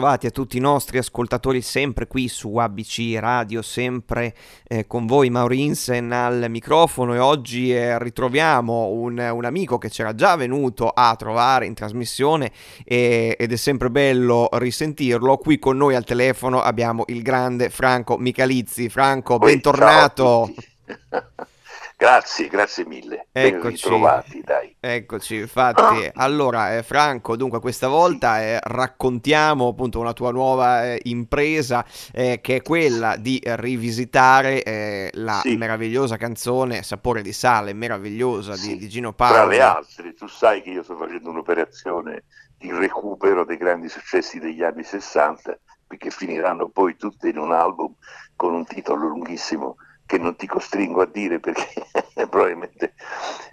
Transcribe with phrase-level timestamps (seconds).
[0.00, 4.34] Bentrovati a tutti i nostri ascoltatori sempre qui su ABC Radio, sempre
[4.66, 10.14] eh, con voi Maurinsen al microfono e oggi eh, ritroviamo un, un, amico che c'era
[10.14, 12.50] già venuto a trovare in trasmissione
[12.82, 15.36] e, ed è sempre bello risentirlo.
[15.36, 18.88] Qui con noi al telefono abbiamo il grande Franco Michalizzi.
[18.88, 20.50] Franco, bentornato.
[22.00, 23.26] Grazie, grazie mille.
[23.30, 24.74] Eccoci, ritrovati, dai.
[24.80, 26.10] Eccoci, infatti.
[26.14, 31.84] Allora, eh, Franco, dunque questa volta eh, raccontiamo appunto una tua nuova eh, impresa
[32.14, 35.58] eh, che è quella di rivisitare eh, la sì.
[35.58, 38.68] meravigliosa canzone Sapore di sale, meravigliosa sì.
[38.68, 39.34] di, di, Gino Paolo.
[39.34, 42.24] Tra le altre, tu sai che io sto facendo un'operazione
[42.56, 45.58] di recupero dei grandi successi degli anni 60,
[45.98, 47.92] che finiranno poi tutte in un album
[48.36, 49.76] con un titolo lunghissimo
[50.10, 51.86] che non ti costringo a dire perché
[52.28, 52.94] probabilmente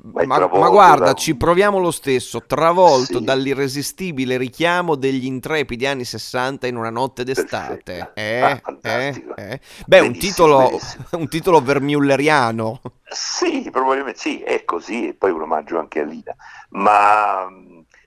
[0.02, 1.14] ma, ma guarda da...
[1.14, 3.24] ci proviamo lo stesso travolto sì.
[3.24, 9.60] dall'irresistibile richiamo degli intrepidi anni 60 in una notte d'estate eh, ah, eh, eh.
[9.86, 10.72] beh un titolo,
[11.14, 16.36] un titolo vermulleriano sì probabilmente sì è così e poi un omaggio anche a Lina
[16.70, 17.48] ma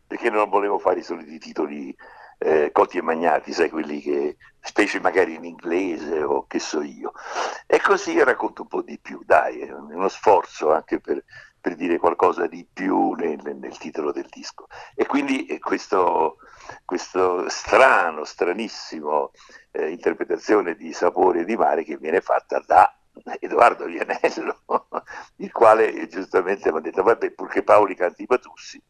[0.08, 1.94] perché non volevo fare i soliti titoli
[2.42, 7.12] eh, cotti e magnati, sai, quelli che, specie magari in inglese o che so io.
[7.90, 11.24] Così racconto un po' di più, dai, è uno sforzo anche per,
[11.60, 14.68] per dire qualcosa di più nel, nel, titolo del disco.
[14.94, 16.36] E quindi eh, questo,
[16.84, 19.32] questo strano, stranissimo
[19.72, 22.96] eh, interpretazione di sapore di mare che viene fatta da
[23.40, 24.60] Edoardo Vianello,
[25.38, 28.80] il quale giustamente mi ha detto, vabbè, purché Paoli canti i Batussi,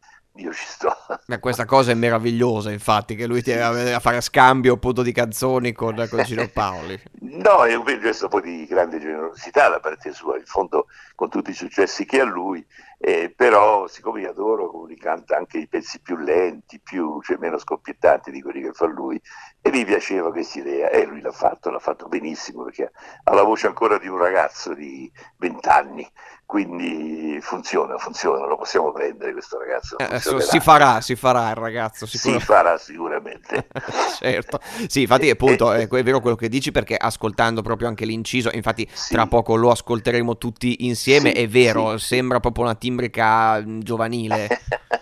[0.41, 0.95] io ci sto.
[1.27, 5.73] Beh, questa cosa è meravigliosa, infatti, che lui ti a fare scambio appunto di canzoni
[5.73, 7.01] con, con Gino Paoli.
[7.21, 11.51] no, è un gesto poi di grande generosità da parte sua, in fondo con tutti
[11.51, 12.65] i successi che ha lui,
[12.99, 17.59] eh, però siccome io adoro come canta anche i pezzi più lenti, più, cioè meno
[17.59, 19.21] scoppiettanti di quelli che fa lui,
[19.63, 22.91] e mi piaceva questa idea, e lui l'ha fatto, l'ha fatto benissimo, perché
[23.25, 26.09] ha la voce ancora di un ragazzo di vent'anni,
[26.51, 29.97] quindi funziona, funziona, lo possiamo prendere questo ragazzo.
[29.99, 32.07] Eh, si farà, si farà il ragazzo.
[32.07, 32.45] Sicuramente.
[32.45, 33.67] Si farà sicuramente.
[34.19, 34.59] certo,
[34.89, 39.15] sì, infatti appunto è vero quello che dici perché ascoltando proprio anche l'inciso, infatti sì.
[39.15, 42.07] tra poco lo ascolteremo tutti insieme, sì, è vero, sì.
[42.07, 44.49] sembra proprio una timbrica mm, giovanile.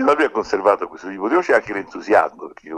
[0.00, 2.68] ma lui ha conservato questo tipo di voce anche l'entusiasmo, perché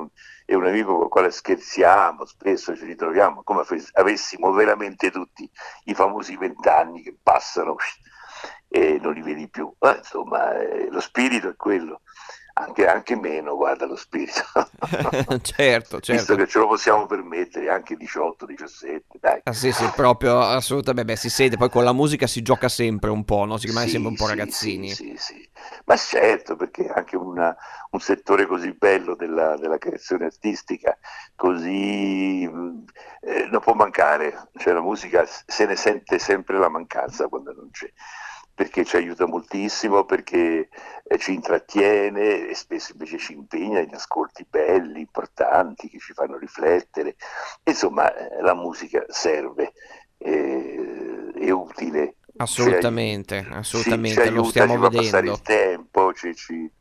[0.45, 5.49] è un, amico con il quale scherziamo, spesso ci ritroviamo, come se avessimo veramente tutti
[5.85, 7.77] i famosi vent'anni che passano
[8.69, 9.73] e non li vedi più.
[9.79, 12.01] Ma, insomma, eh, lo spirito è quello
[12.55, 14.43] anche, anche meno, guarda lo spirito.
[15.43, 16.13] certo, certo.
[16.13, 19.41] Visto che ce lo possiamo permettere, anche 18, 17, dai.
[19.43, 23.11] Ah, sì, sì, proprio, assolutamente, beh, si sente, poi con la musica si gioca sempre
[23.11, 23.57] un po', no?
[23.57, 24.89] Si rimane sì, sempre un po' ragazzini.
[24.91, 25.49] Sì, sì, sì,
[25.87, 27.57] ma certo, perché anche una,
[27.91, 30.97] un settore così bello della, della creazione artistica,
[31.35, 37.53] così eh, non può mancare, cioè la musica se ne sente sempre la mancanza quando
[37.53, 37.91] non c'è
[38.55, 40.69] perché ci aiuta moltissimo, perché
[41.03, 46.39] eh, ci intrattiene e spesso invece ci impegna in ascolti belli, importanti, che ci fanno
[46.39, 47.17] riflettere.
[47.65, 49.73] Insomma, eh, la musica serve,
[50.19, 52.17] eh, è utile.
[52.37, 55.03] Assolutamente, ci, assolutamente, ci, ci aiuta, lo stiamo ci vedendo.
[55.03, 56.73] passare il tempo, ci, ci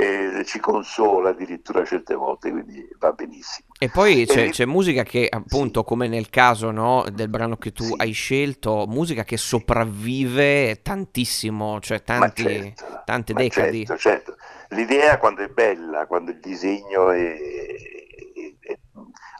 [0.00, 3.66] eh, ci consola addirittura certe volte, quindi va benissimo.
[3.80, 4.50] E poi c'è, e...
[4.50, 5.86] c'è musica che appunto, sì.
[5.86, 7.94] come nel caso no, del brano che tu sì.
[7.96, 13.86] hai scelto, musica che sopravvive tantissimo, cioè tanti, certo, tante decadi.
[13.86, 14.36] Certo, certo.
[14.68, 17.36] L'idea quando è bella, quando il disegno è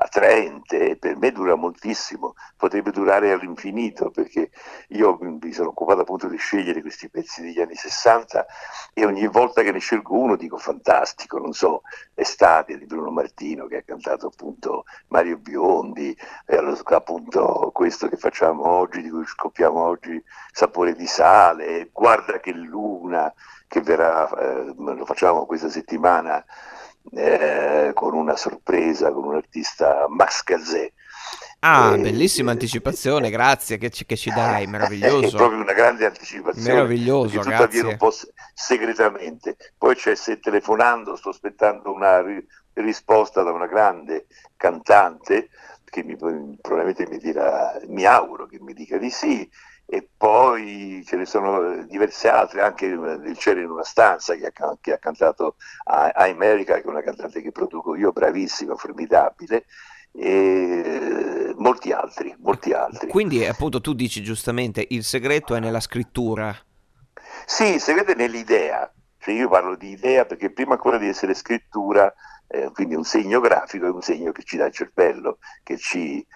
[0.08, 4.50] attraente, per me dura moltissimo, potrebbe durare all'infinito perché
[4.88, 8.46] io mi sono occupato appunto di scegliere questi pezzi degli anni 60
[8.94, 11.82] e ogni volta che ne scelgo uno dico fantastico, non so,
[12.14, 16.16] Estate di Bruno Martino che ha cantato appunto Mario Biondi,
[16.46, 22.52] e appunto questo che facciamo oggi, di cui scoppiamo oggi, Sapore di sale, Guarda che
[22.52, 23.32] luna
[23.68, 26.44] che verrà, eh, lo facciamo questa settimana
[27.12, 30.92] eh, con una sorpresa, con un artista Max Gazzè.
[31.60, 35.26] Ah, e, bellissima anticipazione, grazie che ci, che ci dai, meraviglioso.
[35.26, 36.68] È proprio una grande anticipazione.
[36.68, 38.12] Meraviglioso, tutto avviene un po'
[38.54, 39.56] segretamente.
[39.76, 44.26] Poi c'è se telefonando, sto aspettando una ri- risposta da una grande
[44.56, 45.48] cantante
[45.88, 49.48] che mi, probabilmente mi dirà, mi auguro che mi dica di sì,
[49.86, 54.76] e poi ce ne sono diverse altre, anche il cielo in una stanza che ha,
[54.80, 59.64] che ha cantato a, a America, che è una cantante che produco io, bravissima, formidabile,
[60.12, 63.08] e molti altri, molti altri.
[63.08, 66.54] Quindi appunto tu dici giustamente il segreto è nella scrittura.
[67.46, 71.34] Sì, il segreto è nell'idea, cioè io parlo di idea perché prima ancora di essere
[71.34, 72.12] scrittura,
[72.48, 76.26] eh, quindi un segno grafico è un segno che ci dà il cervello, che ci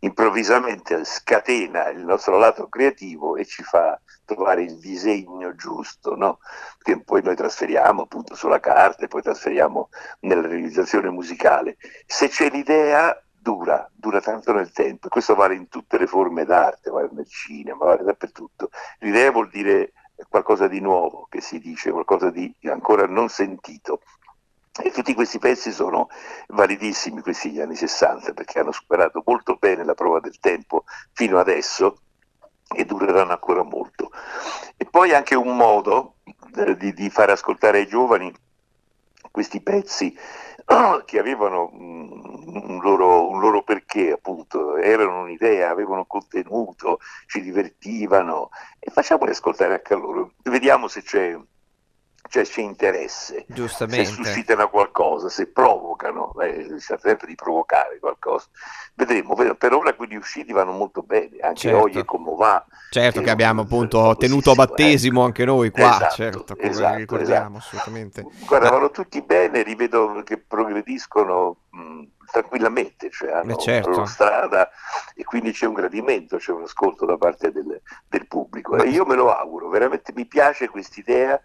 [0.00, 6.38] improvvisamente scatena il nostro lato creativo e ci fa trovare il disegno giusto, no?
[6.82, 9.88] che poi noi trasferiamo appunto sulla carta e poi trasferiamo
[10.20, 11.76] nella realizzazione musicale.
[12.06, 15.08] Se c'è l'idea, dura, dura tanto nel tempo.
[15.08, 18.70] Questo vale in tutte le forme d'arte, vale nel cinema, vale dappertutto.
[18.98, 19.92] L'idea vuol dire
[20.28, 24.00] qualcosa di nuovo che si dice, qualcosa di ancora non sentito.
[24.82, 26.08] E tutti questi pezzi sono
[26.48, 31.38] validissimi, questi gli anni 60, perché hanno superato molto bene la prova del tempo fino
[31.38, 31.98] adesso
[32.74, 34.10] e dureranno ancora molto.
[34.76, 36.16] E poi anche un modo
[36.56, 38.32] eh, di, di far ascoltare ai giovani
[39.30, 40.16] questi pezzi
[41.04, 48.90] che avevano un loro, un loro, perché, appunto, erano un'idea, avevano contenuto, ci divertivano e
[48.90, 50.32] facciamoli ascoltare anche a loro.
[50.42, 51.38] Vediamo se c'è
[52.28, 58.46] cioè c'è interesse, se suscitano qualcosa, se provocano, eh, si tratta sempre di provocare qualcosa.
[58.94, 61.82] Vedremo, per ora quelli usciti vanno molto bene, anche certo.
[61.82, 62.64] Oye come va.
[62.90, 65.24] Certo che, che abbiamo appunto tenuto a battesimo eh.
[65.26, 67.76] anche noi qua, esatto, certo, esatto, ricordiamo esatto.
[67.76, 68.26] assolutamente.
[68.46, 73.90] Guarda, vanno tutti bene, rivedo che progrediscono mh, tranquillamente, cioè hanno certo.
[73.90, 74.70] la loro strada
[75.14, 78.76] e quindi c'è un gradimento, c'è un ascolto da parte del, del pubblico.
[78.76, 78.82] Ma...
[78.82, 81.40] E io me lo auguro, veramente mi piace quest'idea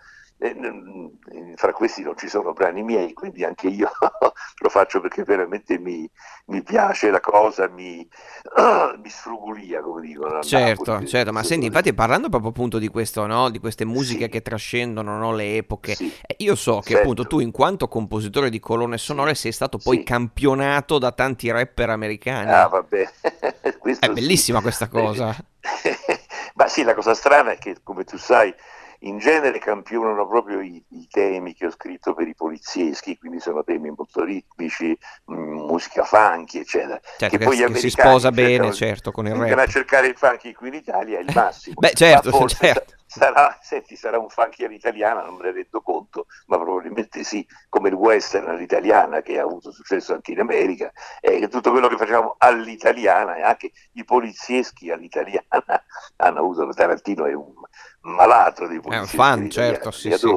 [1.55, 3.91] fra questi non ci sono brani miei, quindi anche io
[4.57, 6.09] lo faccio perché veramente mi,
[6.47, 7.97] mi piace la cosa, mi,
[9.01, 10.41] mi sfrugulia, come dicono.
[10.41, 13.51] Certo, Napoli, certo, ma senti, infatti parlando proprio appunto di questo, no?
[13.51, 14.29] di queste musiche sì.
[14.29, 15.31] che trascendono no?
[15.33, 16.11] le epoche, sì.
[16.25, 17.01] Eh, io so che certo.
[17.01, 20.03] appunto tu in quanto compositore di colonne sonore sei stato poi sì.
[20.03, 22.51] campionato da tanti rapper americani.
[22.51, 23.11] Ah, vabbè.
[23.99, 25.35] è bellissima questa cosa.
[26.55, 28.51] ma sì, la cosa strana è che, come tu sai,
[29.03, 33.63] in genere campionano proprio i, i, temi che ho scritto per i polizieschi, quindi sono
[33.63, 36.99] temi molto ritmici, mh, mm, musica funky, eccetera.
[37.17, 39.57] Certo, che, poi che si sposa bene, certo, con il rap.
[39.57, 41.75] a cercare il funky qui in Italia è il massimo.
[41.79, 42.93] Beh, certo, certo.
[43.11, 47.89] Sarà, senti, sarà un funkier italiano, non me ne rendo conto, ma probabilmente sì, come
[47.89, 52.35] il western all'italiana che ha avuto successo anche in America, e tutto quello che facciamo
[52.37, 55.43] all'italiana e anche i polizieschi all'italiana
[56.17, 57.51] hanno avuto, Tarantino è un
[58.01, 59.15] malato di polizieschi.
[59.15, 60.29] È un fan, certo, sì, sì.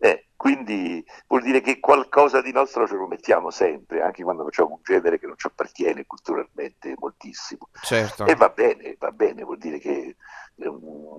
[0.00, 4.74] Eh, quindi vuol dire che qualcosa di nostro ce lo mettiamo sempre, anche quando facciamo
[4.74, 7.68] un genere che non ci appartiene culturalmente moltissimo.
[7.82, 8.26] Certo.
[8.26, 10.16] E va bene, va bene, vuol dire che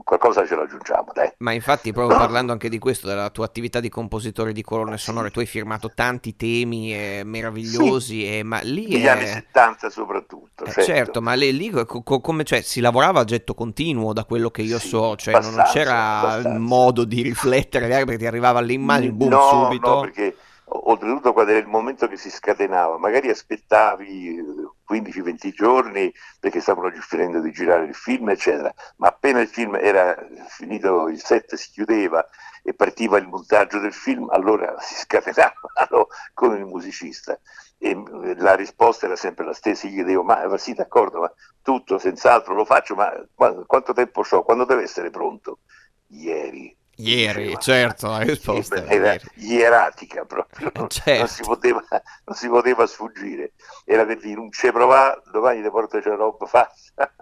[0.04, 1.12] qualcosa ce lo aggiungiamo.
[1.14, 1.32] Dai.
[1.38, 5.32] Ma infatti, proprio parlando anche di questo, della tua attività di compositore di colonne sonore,
[5.32, 8.38] tu hai firmato tanti temi eh, meravigliosi, sì.
[8.38, 8.88] e, ma lì...
[8.88, 9.08] Negli è...
[9.08, 10.64] anni 70 soprattutto.
[10.66, 10.84] Eh, certo.
[10.84, 11.22] certo.
[11.22, 14.80] ma lì, lì co- come, cioè, si lavorava a getto continuo, da quello che io
[14.80, 16.60] sì, so, cioè non c'era abbastanza.
[16.60, 19.90] modo di riflettere, perché ti arrivava all'immagine, boom, no, subito.
[19.90, 20.36] No, perché
[20.72, 24.44] oltretutto quando era il momento che si scatenava, magari aspettavi
[24.90, 29.76] 15-20 eh, giorni perché stavano finendo di girare il film, eccetera, ma appena il film
[29.76, 30.16] era
[30.48, 32.26] finito, il set si chiudeva
[32.64, 37.40] e partiva il montaggio del film, allora si scatenavano con il musicista.
[37.78, 41.98] E eh, la risposta era sempre la stessa, gli chiedevo, ma sì d'accordo, ma tutto
[41.98, 42.54] senz'altro?
[42.54, 44.44] Lo faccio, ma quanto tempo ho?
[44.44, 45.60] Quando deve essere pronto?
[46.12, 46.49] Ieri
[47.02, 47.60] Ieri, diceva.
[47.60, 51.20] certo, la risposta sì, era ieratica proprio, non, certo.
[51.20, 51.84] non, si poteva,
[52.26, 53.54] non, si poteva, sfuggire.
[53.86, 57.14] Era per dire, non ci provare, domani ti porto c'è roba fatta.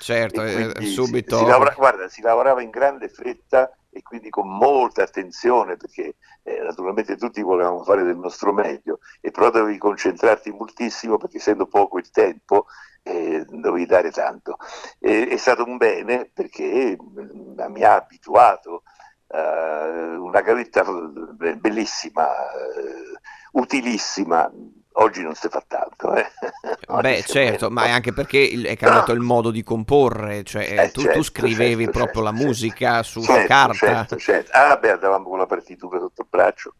[0.00, 1.36] Certo, eh, subito...
[1.36, 6.16] Si, si lavora, guarda, si lavorava in grande fretta e quindi con molta attenzione perché
[6.42, 11.66] eh, naturalmente tutti volevamo fare del nostro meglio e però dovevi concentrarti moltissimo perché essendo
[11.66, 12.66] poco il tempo
[13.02, 14.56] eh, dovevi dare tanto.
[14.98, 18.82] E, è stato un bene perché mm, mi ha abituato
[19.36, 20.84] uh, una gavetta
[21.56, 24.50] bellissima, uh, utilissima.
[24.98, 26.14] Oggi non si fa tanto.
[26.14, 26.26] Eh?
[27.00, 31.02] Beh, certo, ma è anche perché è cambiato il modo di comporre, cioè eh, tu,
[31.02, 33.74] certo, tu, scrivevi certo, proprio certo, la musica su certo, carta.
[33.74, 34.50] Certo, certo.
[34.54, 36.76] Ah, beh, andavamo con la partitura sotto il braccio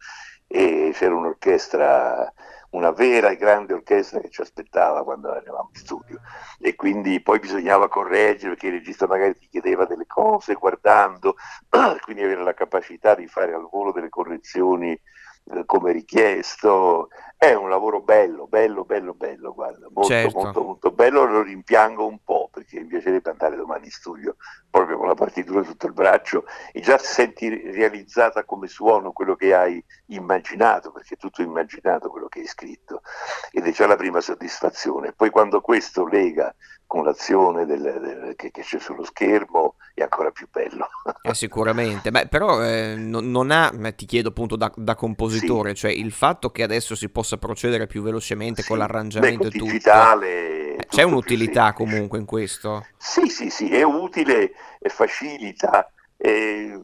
[0.46, 2.32] e c'era un'orchestra
[2.76, 6.20] una vera e grande orchestra che ci aspettava quando eravamo in studio
[6.60, 11.36] e quindi poi bisognava correggere perché il regista magari ti chiedeva delle cose guardando,
[12.04, 17.08] quindi avere la capacità di fare al volo delle correzioni eh, come richiesto.
[17.36, 20.38] È un lavoro bello, bello, bello, bello, guarda, molto, certo.
[20.38, 21.24] molto, molto bello.
[21.24, 24.36] Lo rimpiango un po' perché mi piacerebbe andare domani in studio
[24.70, 29.54] proprio con la partitura sotto il braccio e già senti realizzata come suono quello che
[29.54, 33.02] hai immaginato, perché è tutto immaginato quello che hai scritto
[33.50, 35.12] ed è già la prima soddisfazione.
[35.12, 36.54] Poi quando questo lega
[36.86, 40.88] con l'azione del, del, che, che, c'è sullo schermo è ancora più bello.
[41.20, 45.76] Eh, sicuramente, Beh, però eh, non, non, ha, ti chiedo appunto da, da compositore, sì.
[45.76, 48.68] cioè il fatto che adesso si possa procedere più velocemente sì.
[48.68, 49.64] con l'arrangiamento Beh, e tutto.
[49.64, 50.65] digitale.
[50.88, 52.86] C'è un'utilità comunque in questo?
[52.96, 56.80] Sì, sì, sì, è utile e facilita, eh,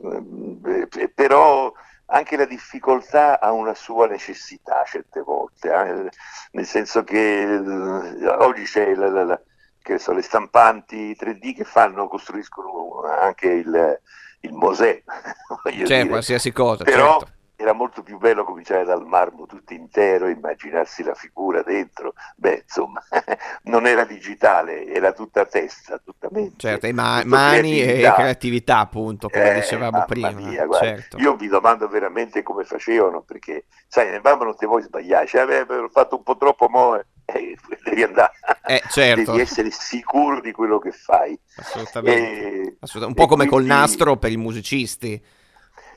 [1.15, 1.73] però
[2.07, 6.11] anche la difficoltà ha una sua necessità certe volte, eh?
[6.53, 12.09] nel senso che eh, oggi c'è la, la, la, so, le stampanti 3D che fanno,
[12.09, 14.01] costruiscono anche il,
[14.41, 15.03] il Mosè.
[15.85, 21.05] C'è qualsiasi cosa, però, certo era molto più bello cominciare dal marmo tutto intero, immaginarsi
[21.05, 22.15] la figura dentro.
[22.35, 23.01] Beh, insomma,
[23.65, 26.57] non era digitale, era tutta testa, tutta mente.
[26.59, 28.11] Certo, e ma- mani creatività.
[28.11, 30.31] e creatività, appunto, come eh, dicevamo prima.
[30.33, 31.19] Mia, certo.
[31.19, 35.43] Io mi domando veramente come facevano, perché, sai, nel marmo non ti vuoi sbagliare, cioè,
[35.43, 38.33] avrebbero fatto un po' troppo mo', eh, devi andare,
[38.67, 39.31] eh, certo.
[39.31, 41.39] devi essere sicuro di quello che fai.
[41.57, 42.77] Assolutamente.
[42.81, 43.07] Assolutamente.
[43.07, 43.49] Un po' come quindi...
[43.49, 45.25] col nastro per i musicisti.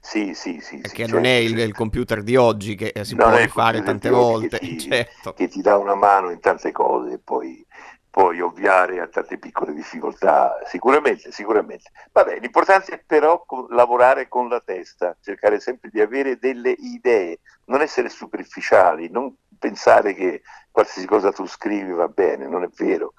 [0.06, 0.82] Sì, sì, sì.
[0.82, 3.82] Che sì, non certo, è il, il, computer di oggi che si non può rifare
[3.82, 4.60] tante volte.
[4.60, 5.34] Che ti, certo.
[5.34, 7.66] che ti, dà una mano in tante cose e poi
[8.12, 10.62] puoi ovviare a tante piccole difficoltà.
[10.68, 11.90] Sicuramente, sicuramente.
[12.12, 17.82] Vabbè, l'importante è però lavorare con la testa, cercare sempre di avere delle idee, non
[17.82, 23.16] essere superficiali, non pensare che qualsiasi cosa tu scrivi va bene, non è vero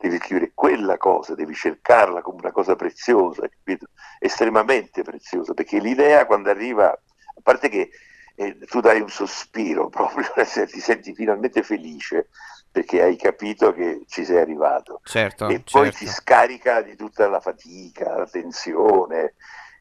[0.00, 3.88] devi scrivere quella cosa, devi cercarla come una cosa preziosa, capito?
[4.18, 7.90] estremamente preziosa, perché l'idea quando arriva, a parte che
[8.34, 12.28] eh, tu dai un sospiro proprio, ti senti finalmente felice
[12.72, 15.98] perché hai capito che ci sei arrivato certo, e poi certo.
[15.98, 19.34] ti scarica di tutta la fatica, la tensione.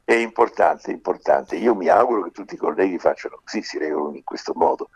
[0.04, 1.56] È importante, è importante.
[1.56, 4.90] Io mi auguro che tutti i colleghi facciano così, si regolano in questo modo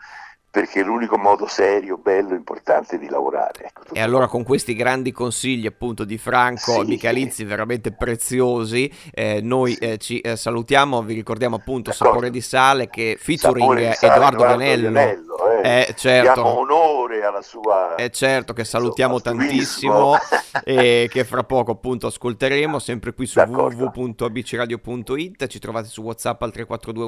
[0.54, 3.64] perché è l'unico modo serio, bello, importante di lavorare.
[3.64, 9.40] Ecco, e allora con questi grandi consigli appunto di Franco sì, Michalizzi veramente preziosi, eh,
[9.42, 12.12] noi eh, ci eh, salutiamo, vi ricordiamo appunto D'accordo.
[12.12, 14.92] Sapore di Sale che featuring sale, Edoardo, Edoardo Ganello.
[14.92, 16.42] Ganello eh, eh, certo.
[16.42, 17.94] Diamo onore alla sua...
[17.96, 20.16] Eh certo che salutiamo tantissimo
[20.64, 26.52] e che fra poco appunto ascolteremo sempre qui su www.abcradio.it, ci trovate su Whatsapp al
[26.52, 27.04] 342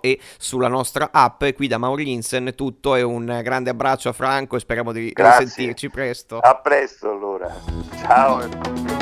[0.00, 4.56] e sulla nostra app qui da Maurinsen è tutto e un grande abbraccio a Franco
[4.56, 5.44] e speriamo di Grazie.
[5.44, 6.38] risentirci presto.
[6.38, 7.52] A presto allora.
[8.00, 9.01] Ciao.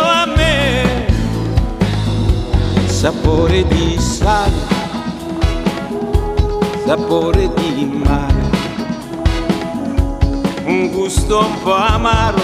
[3.01, 4.61] sapore di sale,
[6.85, 8.49] sapore di mare,
[10.65, 12.43] un gusto un po' amaro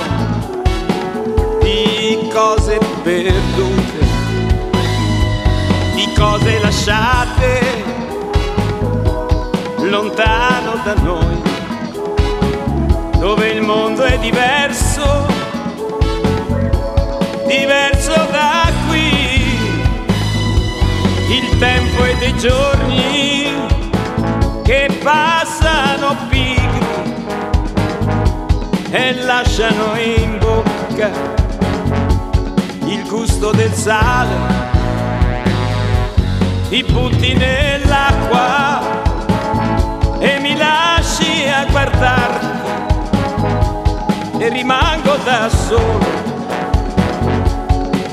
[1.62, 4.06] di cose perdute,
[5.94, 7.84] di cose lasciate
[9.78, 11.40] lontano da noi,
[13.20, 15.28] dove il mondo è diverso,
[17.46, 18.57] diverso da qui,
[21.38, 23.51] il tempo è dei giorni
[24.63, 26.86] che passano pigri
[28.89, 31.12] e lasciano in bocca
[32.86, 34.36] il gusto del sale,
[36.70, 38.82] ti butti nell'acqua
[40.20, 42.48] e mi lasci a guardarti
[44.39, 46.37] e rimango da solo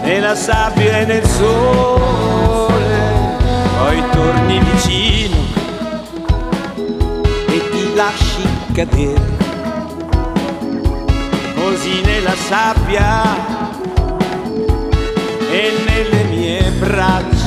[0.05, 2.67] nella sabbia e nel sole,
[3.79, 5.37] poi torni vicino
[7.49, 9.33] e ti lasci cadere.
[11.55, 13.23] Così nella sabbia
[15.51, 17.43] e nelle mie braccia.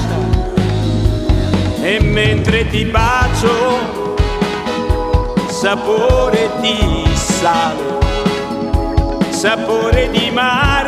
[1.81, 4.15] E mentre ti bacio
[5.47, 7.97] sapore di sale
[9.37, 10.87] sapore di mare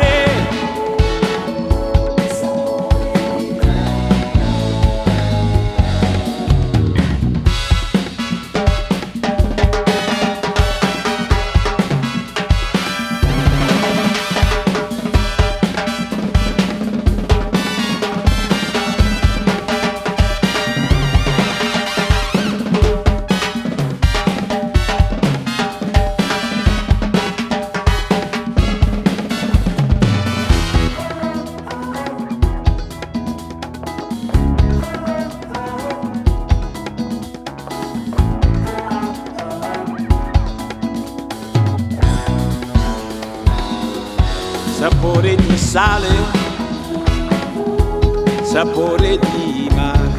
[49.74, 50.10] mare,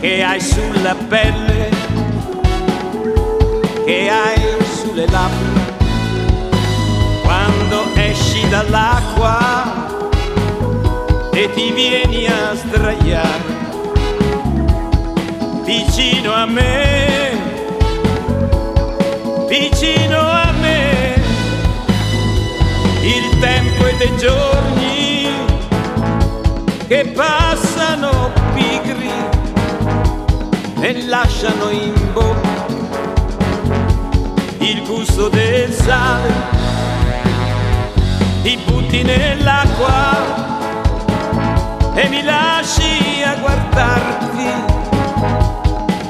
[0.00, 1.68] che hai sulla pelle,
[3.84, 4.40] che hai
[4.80, 5.74] sulle labbra,
[7.22, 9.98] quando esci dall'acqua
[11.32, 13.58] e ti vieni a sdraiare
[15.64, 17.38] vicino a me,
[19.48, 20.09] vicino
[26.90, 29.12] che passano pigri
[30.80, 32.66] e lasciano in bocca
[34.58, 36.32] il gusto del sale,
[38.42, 40.16] ti butti nell'acqua
[41.94, 44.50] e mi lasci a guardarti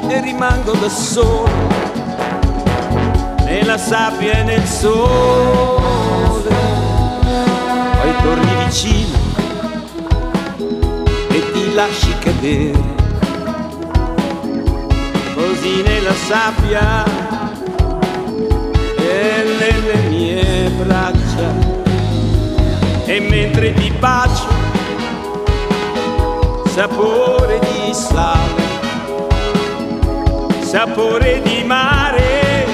[0.08, 1.68] e rimango da solo
[3.44, 6.48] nella sabbia e nel sole.
[8.00, 9.19] Poi torni vicino
[11.74, 12.98] lasci cadere
[15.34, 17.04] così nella sabbia
[18.96, 21.54] e nelle mie braccia
[23.06, 24.48] e mentre ti bacio
[26.72, 28.70] sapore di sale
[30.70, 32.64] sapore di mare.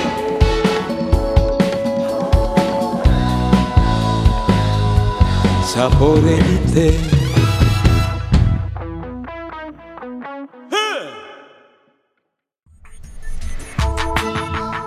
[5.65, 7.16] Sapore di te.